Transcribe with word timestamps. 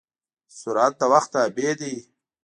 سرعت 0.59 0.93
د 0.99 1.01
وخت 1.13 1.29
تابع 1.33 1.71
دی. 1.79 1.95